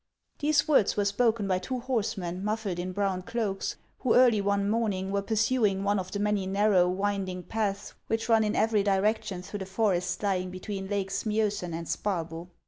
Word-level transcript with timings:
These 0.39 0.67
words 0.67 0.97
were 0.97 1.05
spoken 1.05 1.47
by 1.47 1.59
two 1.59 1.79
horsemen 1.79 2.43
muffled 2.43 2.79
in 2.79 2.91
brown 2.91 3.21
cloaks, 3.21 3.75
who 3.99 4.15
early 4.15 4.41
one 4.41 4.67
morning 4.67 5.11
were 5.11 5.21
pursuing 5.21 5.83
one 5.83 5.99
of 5.99 6.11
the 6.11 6.17
many 6.17 6.47
narrow, 6.47 6.89
winding 6.89 7.43
paths 7.43 7.93
which 8.07 8.27
run 8.27 8.43
in 8.43 8.55
every 8.55 8.81
direction 8.81 9.43
through 9.43 9.59
the 9.59 9.67
forest 9.67 10.23
lying 10.23 10.49
between 10.49 10.87
Lakes 10.87 11.23
Miosen 11.25 11.75
and 11.75 11.85
Sparbo. 11.87 12.49